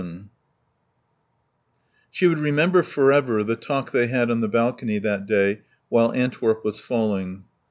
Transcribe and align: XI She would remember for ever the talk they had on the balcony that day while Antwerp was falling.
XI 0.01 0.23
She 2.09 2.25
would 2.25 2.39
remember 2.39 2.81
for 2.81 3.11
ever 3.11 3.43
the 3.43 3.55
talk 3.55 3.91
they 3.91 4.07
had 4.07 4.31
on 4.31 4.41
the 4.41 4.47
balcony 4.47 4.97
that 4.97 5.27
day 5.27 5.61
while 5.89 6.11
Antwerp 6.13 6.65
was 6.65 6.81
falling. 6.81 7.43